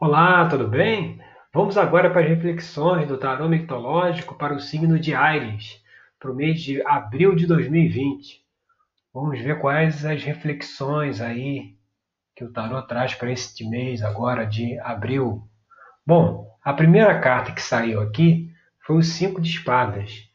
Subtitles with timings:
[0.00, 1.20] Olá, tudo bem?
[1.52, 5.80] Vamos agora para as reflexões do tarô mitológico para o signo de Ares,
[6.18, 8.44] para o mês de abril de 2020.
[9.14, 11.76] Vamos ver quais as reflexões aí
[12.34, 15.48] que o tarô traz para este mês agora de abril.
[16.04, 18.50] Bom, a primeira carta que saiu aqui
[18.84, 20.28] foi o Cinco de Espadas.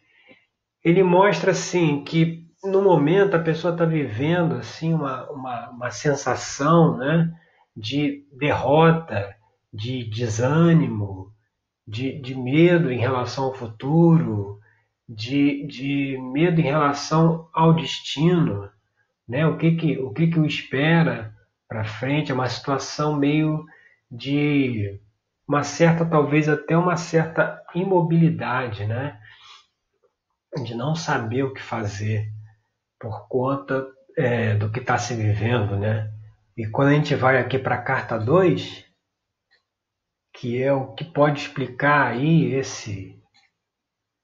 [0.81, 6.97] Ele mostra assim que no momento a pessoa está vivendo assim uma, uma, uma sensação
[6.97, 7.29] né,
[7.75, 9.37] de derrota,
[9.71, 11.33] de desânimo,
[11.87, 14.59] de, de medo em relação ao futuro,
[15.07, 18.69] de, de medo em relação ao destino,
[19.27, 19.45] né?
[19.47, 21.33] O que que o que que o espera
[21.67, 23.65] para frente é uma situação meio
[24.11, 24.99] de
[25.47, 29.19] uma certa talvez até uma certa imobilidade, né?
[30.63, 32.31] De não saber o que fazer
[32.99, 36.11] por conta é, do que está se vivendo, né?
[36.57, 38.88] E quando a gente vai aqui para a carta 2,
[40.39, 43.19] que é o que pode explicar aí esse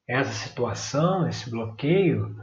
[0.08, 2.34] essa situação, esse bloqueio.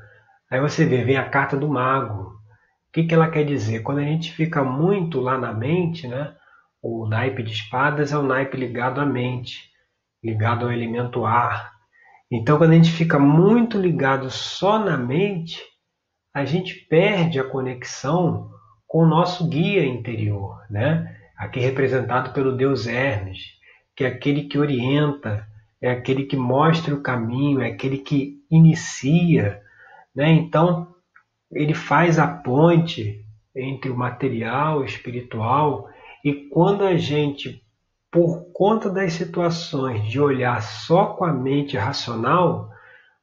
[0.52, 2.23] Aí você vê, vem a carta do mago.
[2.23, 3.81] O que, que ela quer dizer?
[3.81, 6.35] Quando a gente fica muito lá na mente, né?
[6.81, 9.71] O naipe de espadas é o naipe ligado à mente,
[10.23, 11.71] ligado ao elemento ar.
[12.29, 15.63] Então, quando a gente fica muito ligado só na mente,
[16.33, 18.51] a gente perde a conexão
[18.85, 21.17] com o nosso guia interior, né?
[21.38, 23.62] Aqui representado pelo deus Hermes
[23.95, 25.47] que é aquele que orienta,
[25.81, 29.61] é aquele que mostra o caminho, é aquele que inicia.
[30.16, 30.31] Né?
[30.31, 30.95] Então,
[31.52, 33.23] ele faz a ponte
[33.55, 35.89] entre o material e o espiritual,
[36.23, 37.61] e quando a gente,
[38.09, 42.72] por conta das situações de olhar só com a mente racional,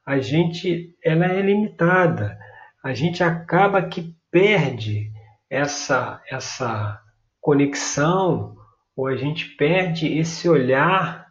[0.05, 2.39] a gente ela é limitada.
[2.83, 5.11] A gente acaba que perde
[5.49, 7.01] essa essa
[7.41, 8.59] conexão
[9.01, 11.27] ou a gente perde esse olhar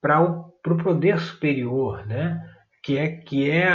[0.00, 2.48] para o pro poder superior, né?
[2.80, 3.68] que é, que é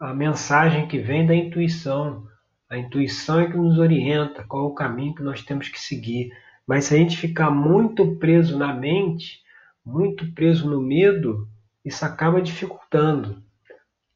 [0.00, 2.28] a, mensagem que vem da intuição.
[2.70, 6.30] A intuição é que nos orienta qual é o caminho que nós temos que seguir.
[6.64, 9.40] Mas se a gente ficar muito preso na mente,
[9.84, 11.48] muito preso no medo,
[11.84, 13.42] isso acaba dificultando.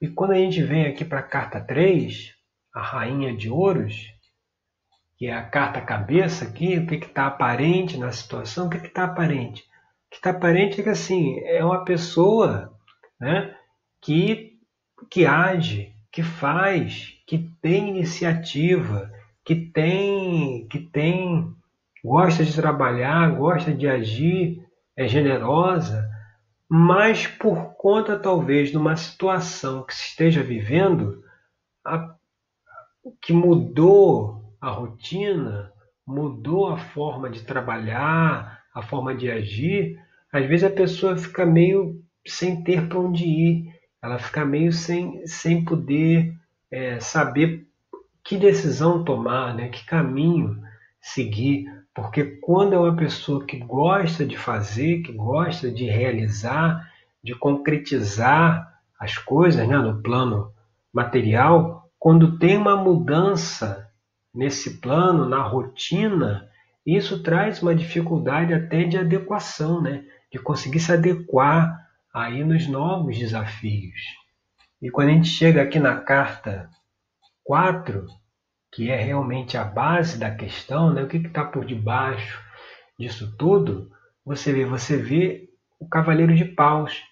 [0.01, 2.35] E quando a gente vem aqui para a carta 3,
[2.73, 4.13] a Rainha de Ouros,
[5.23, 9.05] que é a carta cabeça aqui, o que está aparente na situação, o que está
[9.05, 9.63] aparente?
[9.63, 12.77] O que está aparente é que assim, é uma pessoa
[13.21, 13.55] né,
[14.01, 14.59] que,
[15.09, 19.13] que age, que faz, que tem iniciativa,
[19.45, 21.55] que tem, que tem,
[22.05, 24.67] gosta de trabalhar, gosta de agir,
[24.97, 26.05] é generosa,
[26.69, 31.23] mas por conta talvez de uma situação que se esteja vivendo,
[31.85, 32.13] a,
[33.21, 35.73] que mudou a rotina,
[36.07, 39.99] mudou a forma de trabalhar, a forma de agir,
[40.33, 45.27] às vezes a pessoa fica meio sem ter para onde ir, ela fica meio sem,
[45.27, 46.33] sem poder
[46.71, 47.67] é, saber
[48.23, 49.69] que decisão tomar, né?
[49.69, 50.63] que caminho
[51.01, 56.89] seguir, porque quando é uma pessoa que gosta de fazer, que gosta de realizar,
[57.23, 59.77] de concretizar as coisas né?
[59.77, 60.53] no plano
[60.95, 63.92] material, quando tem uma mudança
[64.35, 66.49] nesse plano, na rotina,
[66.87, 70.05] isso traz uma dificuldade até de adequação, né?
[70.33, 71.79] de conseguir se adequar
[72.13, 74.01] aí nos novos desafios.
[74.81, 76.69] E quando a gente chega aqui na carta
[77.45, 78.07] 4,
[78.73, 81.03] que é realmente a base da questão, né?
[81.03, 82.43] o que está por debaixo
[82.99, 83.91] disso tudo,
[84.25, 85.49] você vê, você vê
[85.79, 87.03] o cavaleiro de paus,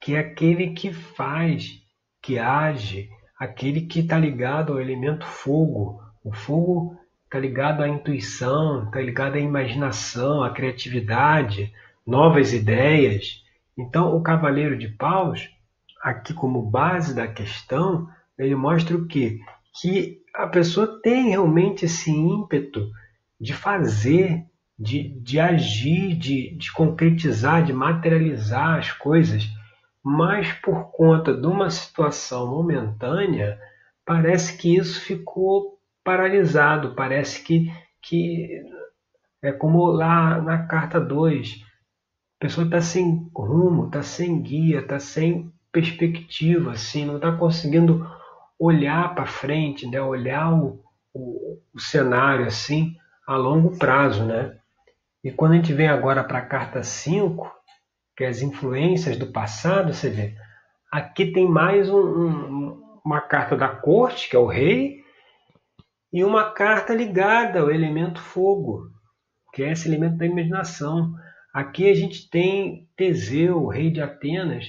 [0.00, 1.82] que é aquele que faz,
[2.22, 8.84] que age, aquele que está ligado ao elemento fogo, o fogo está ligado à intuição,
[8.84, 11.72] está ligado à imaginação, à criatividade,
[12.06, 13.44] novas ideias.
[13.76, 15.48] Então, o Cavaleiro de Paus,
[16.02, 18.08] aqui como base da questão,
[18.38, 19.38] ele mostra o quê?
[19.80, 22.90] Que a pessoa tem realmente esse ímpeto
[23.40, 24.44] de fazer,
[24.78, 29.48] de, de agir, de, de concretizar, de materializar as coisas,
[30.02, 33.58] mas por conta de uma situação momentânea,
[34.04, 37.70] parece que isso ficou paralisado, parece que,
[38.02, 38.62] que
[39.42, 44.98] é como lá na carta 2, a pessoa está sem rumo, está sem guia, está
[44.98, 48.06] sem perspectiva, assim, não está conseguindo
[48.58, 50.00] olhar para frente, né?
[50.00, 50.82] olhar o,
[51.14, 52.94] o, o, cenário assim
[53.26, 54.24] a longo prazo.
[54.24, 54.54] Né?
[55.24, 57.50] E quando a gente vem agora para a carta 5,
[58.16, 60.34] que é as influências do passado, você vê,
[60.92, 65.00] aqui tem mais um, um, uma carta da corte, que é o rei,
[66.12, 68.90] e uma carta ligada ao elemento fogo.
[69.52, 71.12] que é esse elemento da imaginação.
[71.52, 74.64] Aqui a gente tem Teseu, rei de Atenas,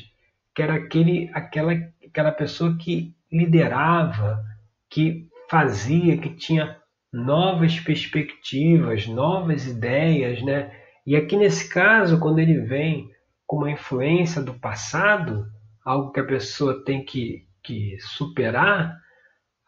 [0.56, 1.74] que era aquele, aquela,
[2.04, 4.44] aquela pessoa que liderava,
[4.90, 6.78] que fazia, que tinha
[7.14, 10.72] novas perspectivas, novas ideias, né?
[11.06, 13.10] E aqui nesse caso, quando ele vem
[13.46, 15.46] com uma influência do passado,
[15.84, 18.98] algo que a pessoa tem que, que superar,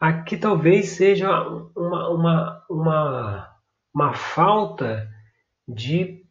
[0.00, 1.30] aqui talvez seja
[1.76, 3.56] uma, uma, uma,
[3.94, 5.08] uma falta
[5.66, 6.24] de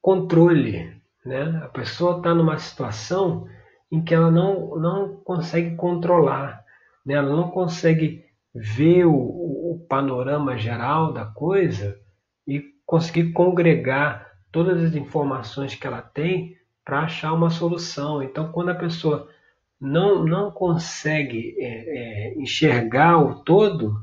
[0.00, 1.00] controle.
[1.24, 1.60] Né?
[1.62, 3.46] A pessoa está numa situação
[3.90, 6.64] em que ela não, não consegue controlar,
[7.04, 7.14] né?
[7.14, 11.98] ela não consegue ver o, o panorama geral da coisa
[12.46, 18.22] e conseguir congregar todas as informações que ela tem para achar uma solução.
[18.22, 19.28] Então, quando a pessoa
[19.80, 24.02] não, não consegue é, é, enxergar o todo,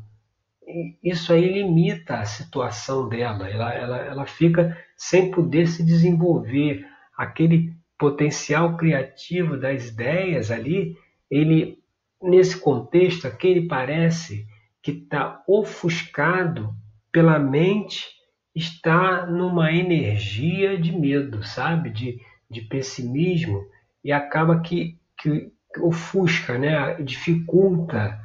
[1.03, 3.49] isso aí limita a situação dela.
[3.49, 6.85] Ela, ela, ela fica sem poder se desenvolver.
[7.17, 10.97] Aquele potencial criativo das ideias ali,
[11.29, 11.79] ele
[12.21, 14.47] nesse contexto aqui ele parece
[14.81, 16.73] que está ofuscado
[17.11, 18.05] pela mente,
[18.53, 22.19] está numa energia de medo, sabe, de,
[22.49, 23.65] de pessimismo
[24.03, 28.19] e acaba que, que ofusca, né, dificulta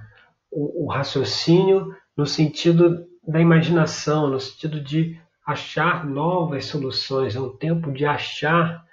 [0.51, 7.57] o, o raciocínio no sentido da imaginação, no sentido de achar novas soluções, é um
[7.57, 8.85] tempo de achar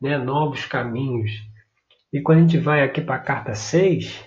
[0.00, 1.30] né, novos caminhos.
[2.12, 4.24] E quando a gente vai aqui para a carta 6,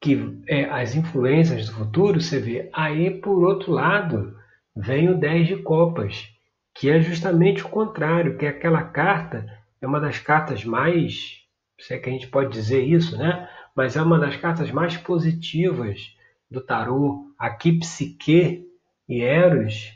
[0.00, 4.36] que é as influências do futuro, você vê, aí por outro lado
[4.76, 6.28] vem o 10 de copas,
[6.74, 9.46] que é justamente o contrário, que é aquela carta,
[9.80, 11.43] é uma das cartas mais,
[11.78, 13.48] se é que a gente pode dizer isso, né?
[13.74, 16.14] Mas é uma das cartas mais positivas
[16.50, 17.26] do tarô.
[17.38, 18.64] Aqui Psique
[19.08, 19.92] e Eros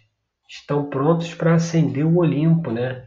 [0.49, 3.07] estão prontos para acender o Olimpo, né?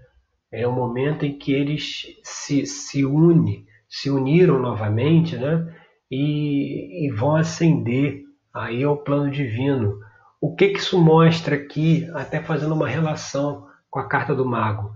[0.51, 5.75] É o momento em que eles se, se unem, se uniram novamente, né?
[6.09, 8.23] E, e vão ascender
[8.53, 10.00] aí ao plano divino.
[10.39, 14.91] O que, que isso mostra aqui, até fazendo uma relação com a carta do mago?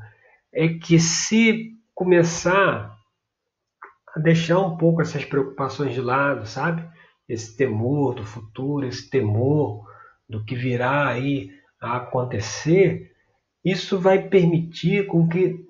[0.51, 2.95] É que se começar
[4.18, 6.88] deixar um pouco essas preocupações de lado, sabe?
[7.28, 9.86] Esse temor do futuro, esse temor
[10.28, 11.50] do que virá aí
[11.82, 13.12] a acontecer,
[13.64, 15.66] isso vai permitir com que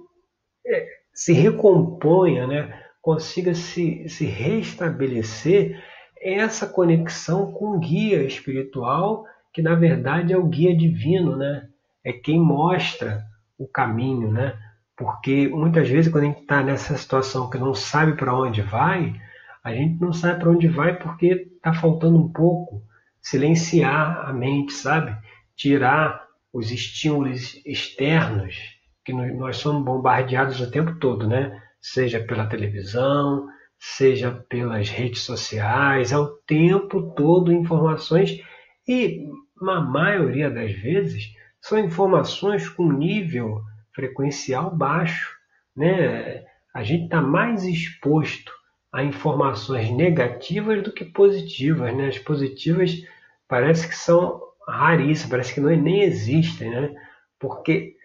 [0.65, 2.85] é, se recomponha, né?
[3.05, 5.79] consiga se, se restabelecer
[6.19, 11.69] essa conexão com o guia espiritual, que na verdade é o guia divino, né?
[12.03, 13.23] É quem mostra
[13.59, 14.57] o caminho, né?
[14.97, 19.19] Porque muitas vezes quando a gente está nessa situação que não sabe para onde vai,
[19.63, 22.81] a gente não sabe para onde vai porque está faltando um pouco
[23.21, 25.15] silenciar a mente, sabe?
[25.55, 28.55] Tirar os estímulos externos
[29.03, 31.61] que nós somos bombardeados o tempo todo, né?
[31.85, 38.41] seja pela televisão, seja pelas redes sociais, ao tempo todo informações
[38.87, 39.23] e,
[39.61, 41.31] na maioria das vezes,
[41.61, 43.61] são informações com nível
[43.95, 45.33] frequencial baixo.
[45.75, 46.43] Né?
[46.73, 48.51] A gente está mais exposto
[48.91, 51.95] a informações negativas do que positivas.
[51.95, 52.07] Né?
[52.09, 53.01] As positivas
[53.47, 56.93] parece que são raríssimas, parece que não, nem existem, né?
[57.39, 57.95] porque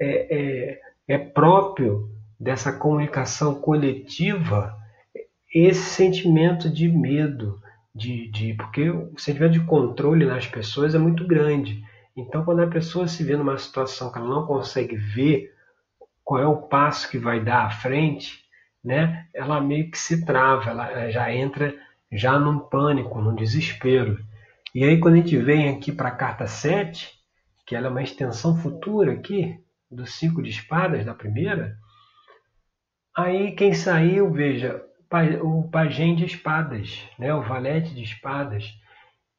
[0.00, 4.76] é, é, é próprio dessa comunicação coletiva
[5.52, 7.60] esse sentimento de medo,
[7.94, 11.82] de, de porque o sentimento de controle nas pessoas é muito grande.
[12.18, 15.54] Então, quando a pessoa se vê numa situação que ela não consegue ver
[16.24, 18.44] qual é o passo que vai dar à frente,
[18.84, 21.74] né, ela meio que se trava, ela já entra
[22.10, 24.18] já num pânico, num desespero.
[24.74, 27.18] E aí, quando a gente vem aqui para a carta 7,
[27.64, 29.58] que ela é uma extensão futura aqui,
[29.90, 31.78] do cinco de espadas, da primeira,
[33.18, 34.80] Aí quem saiu, veja,
[35.42, 38.78] o pajem de espadas, né, o valete de espadas,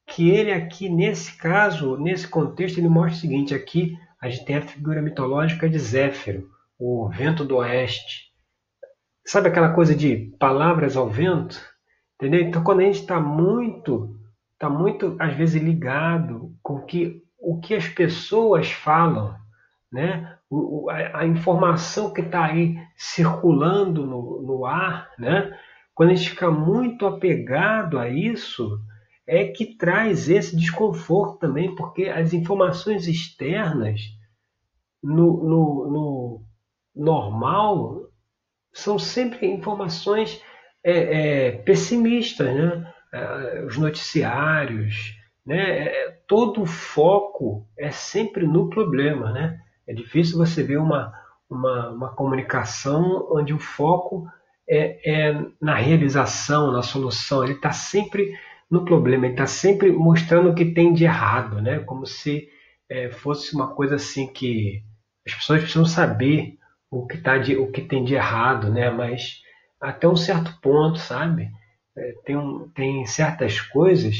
[0.09, 4.57] que ele aqui, nesse caso, nesse contexto, ele mostra o seguinte, aqui a gente tem
[4.57, 8.29] a figura mitológica de Zéfiro, o vento do oeste.
[9.25, 11.61] Sabe aquela coisa de palavras ao vento?
[12.15, 12.41] Entendeu?
[12.41, 14.19] Então, quando a gente está muito,
[14.53, 19.35] está muito, às vezes, ligado com que, o que as pessoas falam,
[19.91, 20.35] né?
[20.49, 25.55] o, a, a, informação que está aí circulando no, no ar, né?
[25.93, 28.81] quando a gente fica muito apegado a isso,
[29.29, 34.01] é que traz esse desconforto também, porque as informações externas
[35.03, 36.41] no, no, no
[36.95, 38.09] normal
[38.73, 40.41] são sempre informações
[40.83, 40.93] é,
[41.47, 42.91] é, pessimistas, né?
[43.13, 45.87] É, os noticiários, né?
[45.87, 49.59] É, todo o foco é sempre no problema, né?
[49.87, 51.13] É difícil você ver uma,
[51.47, 54.27] uma, uma comunicação onde o foco
[54.67, 57.43] é, é na realização, na solução.
[57.43, 58.33] Ele está sempre
[58.69, 61.79] no problema, ele está sempre mostrando o que tem de errado, né?
[61.79, 62.47] Como se
[62.89, 64.83] é, fosse uma coisa assim que
[65.25, 66.57] as pessoas precisam saber
[66.89, 68.89] o que, tá de, o que tem de errado, né?
[68.89, 69.41] Mas
[69.81, 71.49] até um certo ponto, sabe?
[71.97, 74.15] É, tem, um, tem certas coisas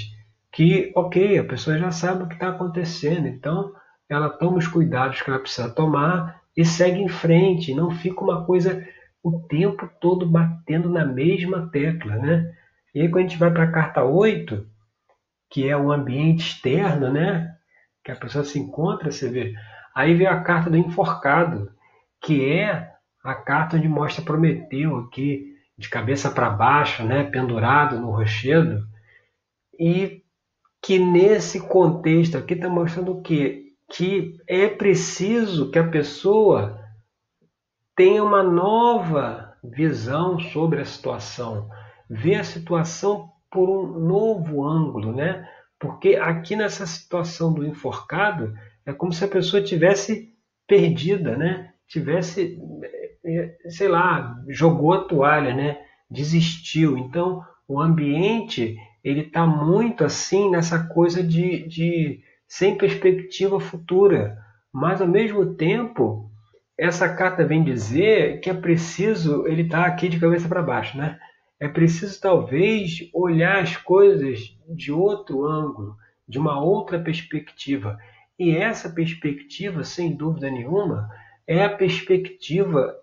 [0.52, 3.72] que, ok, a pessoa já sabe o que está acontecendo, então
[4.10, 8.46] ela toma os cuidados que ela precisa tomar e segue em frente, não fica uma
[8.46, 8.84] coisa
[9.24, 12.52] o tempo todo batendo na mesma tecla, né?
[12.94, 14.66] E aí quando a gente vai para a carta 8,
[15.50, 17.56] que é o ambiente externo, né?
[18.04, 19.54] Que a pessoa se encontra, você vê.
[19.94, 21.72] Aí vem a carta do enforcado,
[22.22, 22.92] que é
[23.24, 27.24] a carta onde mostra Prometeu aqui, de cabeça para baixo, né?
[27.24, 28.88] Pendurado no rochedo.
[29.80, 30.24] E
[30.82, 33.74] que nesse contexto aqui está mostrando o quê?
[33.92, 36.80] Que é preciso que a pessoa
[37.96, 41.70] tenha uma nova visão sobre a situação,
[42.10, 45.48] ver a situação por um novo ângulo, né?
[45.80, 48.54] Porque aqui nessa situação do enforcado
[48.86, 50.34] é como se a pessoa tivesse
[50.68, 51.72] perdida, né?
[51.88, 52.60] Tivesse,
[53.24, 55.80] eh, sei lá, jogou a toalha, né?
[56.10, 56.98] Desistiu.
[56.98, 64.38] Então, o ambiente ele está muito assim nessa coisa de, de sem perspectiva futura.
[64.72, 66.30] Mas ao mesmo tempo,
[66.78, 71.20] essa carta vem dizer que é preciso, ele está aqui de cabeça para baixo, né?
[71.60, 75.98] É preciso talvez olhar as coisas de outro ângulo,
[76.28, 77.98] de uma outra perspectiva.
[78.38, 81.10] E essa perspectiva, sem dúvida nenhuma,
[81.46, 82.96] é a perspectiva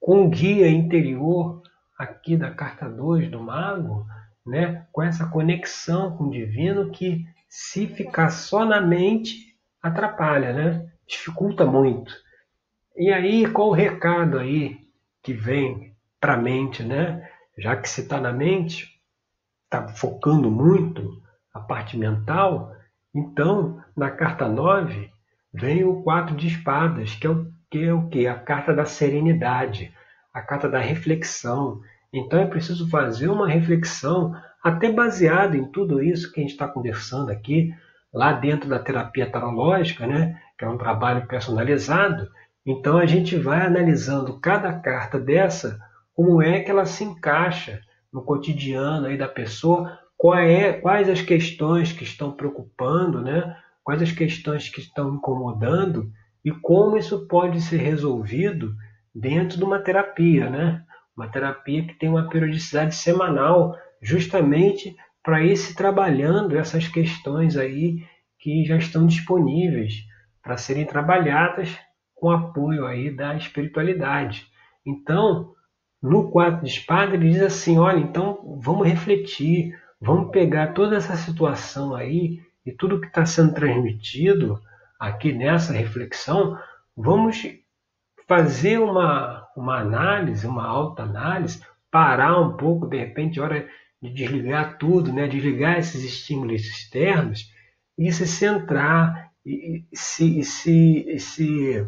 [0.00, 1.62] com guia interior
[1.98, 4.06] aqui da carta 2 do Mago,
[4.46, 10.90] né, com essa conexão com o divino que se ficar só na mente atrapalha, né?
[11.06, 12.14] Dificulta muito.
[12.96, 14.78] E aí, qual o recado aí
[15.22, 17.25] que vem para a mente, né?
[17.58, 18.88] Já que se está na mente,
[19.64, 21.22] está focando muito
[21.52, 22.74] a parte mental,
[23.14, 25.10] então, na carta 9,
[25.52, 27.84] vem o quatro de espadas, que é o que?
[27.84, 28.26] É o que?
[28.26, 29.92] A carta da serenidade,
[30.34, 31.80] a carta da reflexão,
[32.12, 36.68] então é preciso fazer uma reflexão, até baseada em tudo isso que a gente está
[36.68, 37.72] conversando aqui,
[38.12, 40.40] lá dentro da terapia tarológica, né?
[40.58, 42.28] que é um trabalho personalizado.
[42.64, 45.80] Então a gente vai analisando cada carta dessa,
[46.16, 49.98] como é que ela se encaixa no cotidiano aí da pessoa,
[50.38, 53.54] é, quais as questões que estão preocupando, né?
[53.84, 56.10] quais as questões que estão incomodando
[56.44, 58.74] e como isso pode ser resolvido
[59.14, 60.82] dentro de uma terapia, né?
[61.16, 67.98] Uma terapia que tem uma periodicidade semanal, justamente para ir se trabalhando essas questões aí
[68.40, 69.94] que já estão disponíveis
[70.42, 71.76] para serem trabalhadas
[72.14, 74.46] com apoio aí da espiritualidade.
[74.84, 75.52] Então,
[76.02, 81.16] no quatro de espada ele diz assim, olha, então vamos refletir, vamos pegar toda essa
[81.16, 84.60] situação aí e tudo que está sendo transmitido
[84.98, 86.58] aqui nessa reflexão,
[86.96, 87.46] vamos
[88.26, 93.68] fazer uma, uma análise, uma autoanálise, parar um pouco, de repente, hora
[94.02, 95.26] de desligar tudo, né?
[95.26, 97.52] desligar esses estímulos externos
[97.96, 101.86] e se centrar e, e se, e se, e se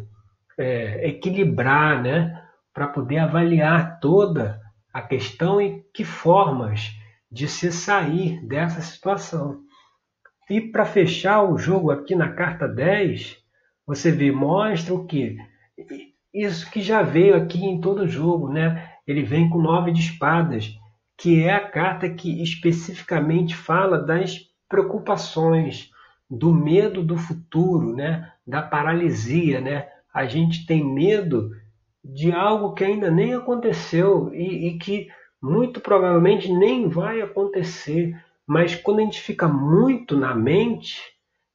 [0.57, 2.41] é, equilibrar né?
[2.73, 4.61] Para poder avaliar toda
[4.93, 6.91] a questão e que formas
[7.31, 9.61] de se sair dessa situação.
[10.49, 13.37] E para fechar o jogo aqui na carta 10,
[13.85, 15.37] você vê, mostra o que?
[16.33, 18.91] isso que já veio aqui em todo jogo, né?
[19.07, 20.71] Ele vem com nove de espadas,
[21.17, 25.89] que é a carta que especificamente fala das preocupações,
[26.29, 28.31] do medo do futuro, né?
[28.45, 29.87] Da paralisia, né?
[30.13, 31.51] A gente tem medo
[32.13, 35.07] de algo que ainda nem aconteceu e, e que
[35.41, 38.15] muito provavelmente nem vai acontecer.
[38.47, 41.01] Mas quando a gente fica muito na mente,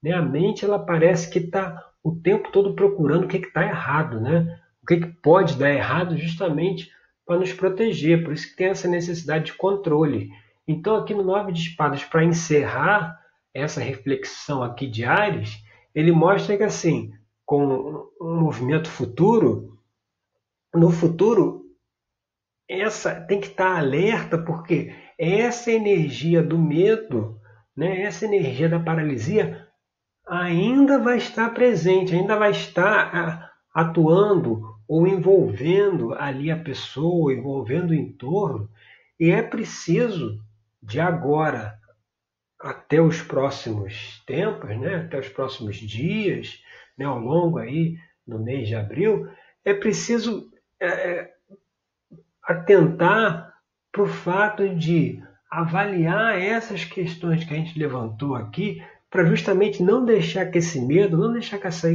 [0.02, 0.12] né?
[0.12, 4.60] A mente ela parece que está o tempo todo procurando o que está errado, né?
[4.82, 6.90] o que, que pode dar errado justamente
[7.24, 8.22] para nos proteger.
[8.22, 10.30] Por isso que tem essa necessidade de controle.
[10.68, 13.18] Então, aqui no Nove de Espadas, para encerrar
[13.54, 17.12] essa reflexão aqui de Ares, ele mostra que assim,
[17.46, 19.73] com um movimento futuro,
[20.74, 21.64] no futuro
[22.68, 27.38] essa tem que estar alerta porque essa energia do medo,
[27.76, 29.66] né, essa energia da paralisia
[30.26, 37.90] ainda vai estar presente, ainda vai estar ah, atuando ou envolvendo ali a pessoa, envolvendo
[37.90, 38.68] o entorno,
[39.18, 40.40] e é preciso
[40.82, 41.78] de agora
[42.60, 46.58] até os próximos tempos, né, até os próximos dias,
[46.96, 49.28] né, ao longo aí do mês de abril,
[49.64, 50.50] é preciso
[50.80, 51.34] é, é
[52.42, 53.54] atentar
[53.90, 60.04] para o fato de avaliar essas questões que a gente levantou aqui, para justamente não
[60.04, 61.88] deixar que esse medo, não deixar que essa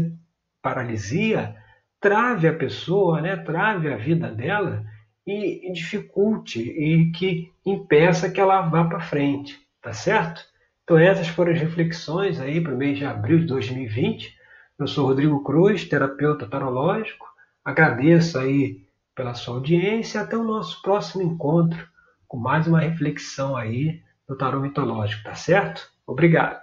[0.62, 1.55] paralisia
[2.00, 4.86] trave a pessoa, né, trave a vida dela
[5.27, 10.41] e dificulte e que impeça que ela vá para frente, tá certo?
[10.83, 14.33] Então essas foram as reflexões aí para o mês de abril de 2020.
[14.79, 17.27] Eu sou Rodrigo Cruz, terapeuta tarológico.
[17.63, 20.22] Agradeço aí pela sua audiência.
[20.22, 21.88] Até o nosso próximo encontro
[22.28, 25.92] com mais uma reflexão aí do tarô mitológico, tá certo?
[26.06, 26.62] Obrigado.